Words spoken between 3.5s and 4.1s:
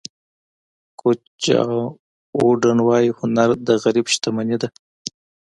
د غریب